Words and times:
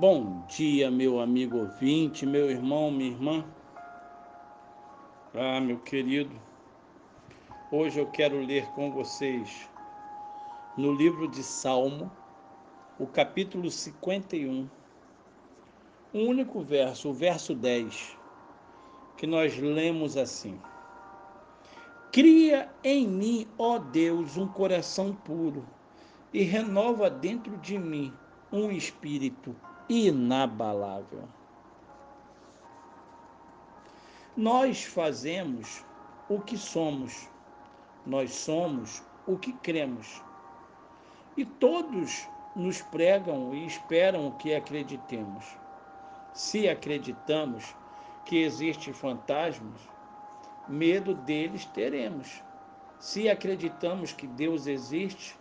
Bom 0.00 0.46
dia, 0.48 0.90
meu 0.90 1.20
amigo 1.20 1.58
ouvinte, 1.58 2.24
meu 2.24 2.50
irmão, 2.50 2.90
minha 2.90 3.10
irmã. 3.10 3.44
Ah, 5.34 5.60
meu 5.60 5.78
querido, 5.78 6.34
hoje 7.70 8.00
eu 8.00 8.06
quero 8.06 8.40
ler 8.40 8.64
com 8.68 8.90
vocês 8.90 9.68
no 10.74 10.90
livro 10.94 11.28
de 11.28 11.42
Salmo, 11.42 12.10
o 12.98 13.06
capítulo 13.06 13.70
51, 13.70 14.70
um 16.14 16.26
único 16.26 16.62
verso, 16.62 17.10
o 17.10 17.12
verso 17.12 17.54
10, 17.54 18.16
que 19.18 19.26
nós 19.26 19.54
lemos 19.58 20.16
assim: 20.16 20.58
Cria 22.10 22.72
em 22.82 23.06
mim, 23.06 23.46
ó 23.58 23.76
Deus, 23.76 24.38
um 24.38 24.48
coração 24.48 25.14
puro 25.14 25.66
e 26.32 26.42
renova 26.42 27.10
dentro 27.10 27.58
de 27.58 27.78
mim 27.78 28.10
um 28.50 28.70
espírito 28.70 29.54
inabalável. 29.90 31.24
Nós 34.36 34.84
fazemos 34.84 35.84
o 36.28 36.40
que 36.40 36.56
somos, 36.56 37.28
nós 38.06 38.32
somos 38.32 39.02
o 39.26 39.36
que 39.36 39.52
cremos. 39.52 40.22
E 41.36 41.44
todos 41.44 42.28
nos 42.54 42.80
pregam 42.80 43.52
e 43.52 43.66
esperam 43.66 44.30
que 44.38 44.54
acreditemos. 44.54 45.44
Se 46.32 46.68
acreditamos 46.68 47.74
que 48.24 48.44
existem 48.44 48.92
fantasmas, 48.92 49.80
medo 50.68 51.14
deles 51.14 51.64
teremos. 51.64 52.44
Se 53.00 53.28
acreditamos 53.28 54.12
que 54.12 54.28
Deus 54.28 54.68
existe, 54.68 55.36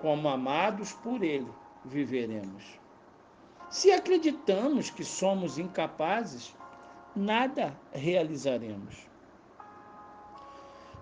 como 0.00 0.28
amados 0.28 0.92
por 0.92 1.22
Ele, 1.22 1.52
viveremos. 1.84 2.84
Se 3.76 3.92
acreditamos 3.92 4.88
que 4.88 5.04
somos 5.04 5.58
incapazes, 5.58 6.56
nada 7.14 7.78
realizaremos. 7.92 9.06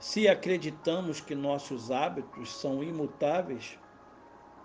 Se 0.00 0.26
acreditamos 0.26 1.20
que 1.20 1.36
nossos 1.36 1.92
hábitos 1.92 2.52
são 2.52 2.82
imutáveis, 2.82 3.78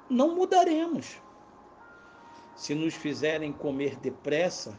não 0.09 0.33
mudaremos. 0.33 1.21
Se 2.55 2.73
nos 2.73 2.95
fizerem 2.95 3.53
comer 3.53 3.95
depressa, 3.97 4.75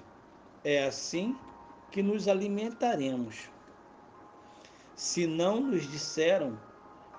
é 0.64 0.84
assim 0.84 1.38
que 1.92 2.02
nos 2.02 2.26
alimentaremos. 2.26 3.48
Se 4.96 5.28
não 5.28 5.60
nos 5.60 5.88
disseram 5.88 6.58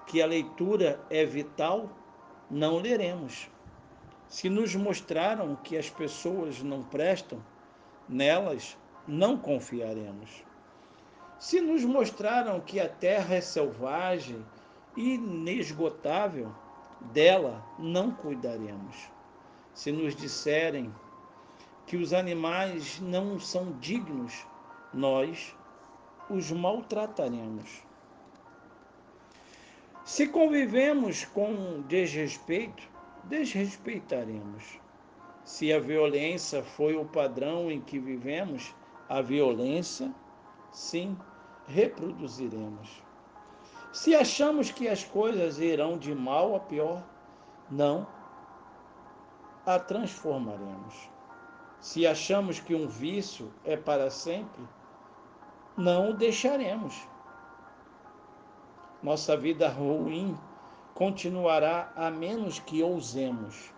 que 0.06 0.22
a 0.22 0.26
leitura 0.26 1.02
é 1.10 1.24
vital, 1.24 1.90
não 2.50 2.80
leremos. 2.80 3.50
Se 4.32 4.50
nos 4.50 4.74
mostraram 4.76 5.58
que 5.58 5.78
as 5.78 5.90
pessoas 5.90 6.64
não 6.64 6.82
prestam, 6.82 7.44
nelas 8.08 8.78
não 9.06 9.38
confiaremos. 9.38 10.46
Se 11.38 11.60
nos 11.60 11.84
mostraram 11.84 12.62
que 12.62 12.80
a 12.80 12.88
terra 12.88 13.36
é 13.36 13.42
selvagem 13.42 14.42
e 14.96 15.16
inesgotável, 15.16 16.50
dela 17.12 17.62
não 17.78 18.12
cuidaremos. 18.12 18.96
Se 19.74 19.92
nos 19.92 20.16
disserem 20.16 20.96
que 21.86 21.98
os 21.98 22.14
animais 22.14 23.02
não 23.02 23.38
são 23.38 23.74
dignos, 23.82 24.48
nós 24.94 25.54
os 26.30 26.50
maltrataremos. 26.52 27.84
Se 30.06 30.26
convivemos 30.30 31.26
com 31.26 31.82
desrespeito, 31.82 32.91
desrespeitaremos. 33.32 34.80
Se 35.46 35.72
a 35.72 35.80
violência 35.80 36.62
foi 36.62 36.96
o 36.98 37.06
padrão 37.06 37.72
em 37.72 37.80
que 37.80 37.98
vivemos, 37.98 38.76
a 39.08 39.22
violência, 39.22 40.14
sim, 40.72 41.18
reproduziremos. 41.66 43.02
Se 43.94 44.14
achamos 44.14 44.70
que 44.70 44.88
as 44.88 45.04
coisas 45.04 45.60
irão 45.60 45.98
de 45.98 46.14
mal 46.14 46.56
a 46.56 46.60
pior, 46.60 47.04
não 47.70 48.06
a 49.66 49.80
transformaremos. 49.80 51.10
Se 51.80 52.06
achamos 52.06 52.60
que 52.60 52.76
um 52.76 52.88
vício 52.88 53.52
é 53.64 53.78
para 53.78 54.10
sempre, 54.12 54.62
não 55.78 56.12
o 56.12 56.14
deixaremos. 56.14 57.08
Nossa 59.02 59.36
vida 59.36 59.70
ruim 59.70 60.38
continuará 60.94 61.92
a 61.96 62.12
menos 62.12 62.60
que 62.60 62.84
ousemos. 62.84 63.74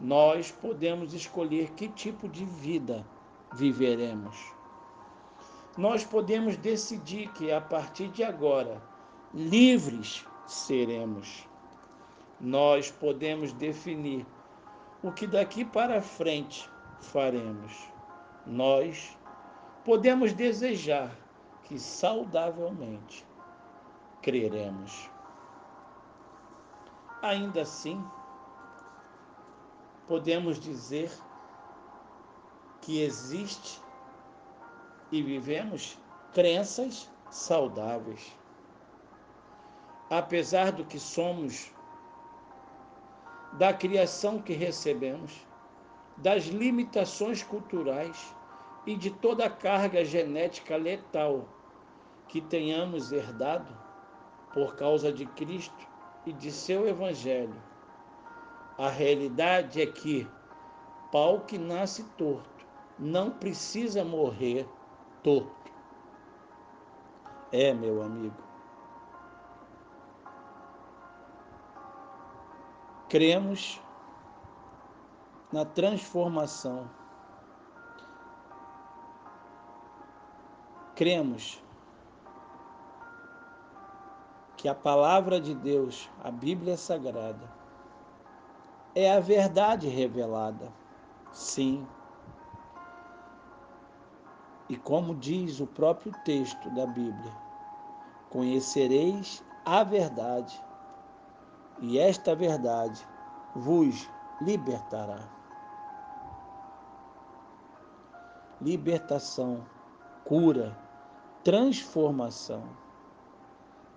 Nós 0.00 0.50
podemos 0.50 1.14
escolher 1.14 1.70
que 1.72 1.88
tipo 1.88 2.28
de 2.28 2.44
vida 2.44 3.06
viveremos. 3.54 4.36
Nós 5.76 6.04
podemos 6.04 6.56
decidir 6.56 7.32
que 7.32 7.50
a 7.50 7.60
partir 7.60 8.08
de 8.08 8.22
agora, 8.22 8.82
livres 9.32 10.26
seremos. 10.46 11.48
Nós 12.40 12.90
podemos 12.90 13.52
definir 13.52 14.26
o 15.02 15.12
que 15.12 15.26
daqui 15.26 15.64
para 15.64 16.02
frente 16.02 16.68
faremos. 17.00 17.72
Nós 18.46 19.16
podemos 19.84 20.32
desejar 20.32 21.16
que 21.64 21.78
saudavelmente 21.78 23.24
creremos. 24.20 25.11
Ainda 27.22 27.62
assim, 27.62 28.04
podemos 30.08 30.58
dizer 30.58 31.08
que 32.80 33.00
existe 33.00 33.80
e 35.12 35.22
vivemos 35.22 35.96
crenças 36.32 37.08
saudáveis. 37.30 38.36
Apesar 40.10 40.72
do 40.72 40.84
que 40.84 40.98
somos, 40.98 41.72
da 43.52 43.72
criação 43.72 44.42
que 44.42 44.52
recebemos, 44.52 45.46
das 46.16 46.46
limitações 46.46 47.42
culturais 47.44 48.34
e 48.84 48.96
de 48.96 49.10
toda 49.10 49.46
a 49.46 49.50
carga 49.50 50.04
genética 50.04 50.76
letal 50.76 51.48
que 52.26 52.40
tenhamos 52.40 53.12
herdado 53.12 53.72
por 54.52 54.74
causa 54.74 55.12
de 55.12 55.24
Cristo, 55.24 55.91
e 56.26 56.32
de 56.32 56.50
seu 56.50 56.88
evangelho. 56.88 57.60
A 58.78 58.88
realidade 58.88 59.80
é 59.80 59.86
que 59.86 60.28
pau 61.10 61.40
que 61.40 61.58
nasce 61.58 62.04
torto 62.16 62.52
não 62.98 63.30
precisa 63.30 64.04
morrer 64.04 64.68
torto. 65.22 65.72
É, 67.50 67.74
meu 67.74 68.02
amigo. 68.02 68.36
Cremos 73.08 73.80
na 75.52 75.64
transformação. 75.64 76.88
Cremos 80.94 81.62
que 84.62 84.68
a 84.68 84.74
palavra 84.76 85.40
de 85.40 85.56
Deus, 85.56 86.08
a 86.22 86.30
Bíblia 86.30 86.76
Sagrada, 86.76 87.50
é 88.94 89.12
a 89.12 89.18
verdade 89.18 89.88
revelada. 89.88 90.72
Sim. 91.32 91.84
E 94.68 94.76
como 94.76 95.16
diz 95.16 95.58
o 95.58 95.66
próprio 95.66 96.12
texto 96.24 96.70
da 96.70 96.86
Bíblia, 96.86 97.32
conhecereis 98.30 99.42
a 99.66 99.82
verdade, 99.82 100.62
e 101.80 101.98
esta 101.98 102.32
verdade 102.32 103.04
vos 103.56 104.08
libertará. 104.40 105.28
Libertação, 108.60 109.66
cura, 110.24 110.78
transformação 111.42 112.62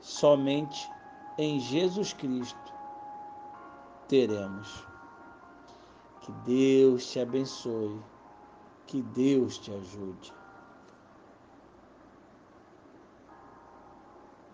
Somente 0.07 0.87
em 1.35 1.59
Jesus 1.59 2.13
Cristo 2.13 2.73
teremos. 4.07 4.85
Que 6.21 6.31
Deus 6.45 7.09
te 7.11 7.19
abençoe, 7.19 7.99
que 8.85 9.01
Deus 9.01 9.57
te 9.57 9.71
ajude. 9.71 10.31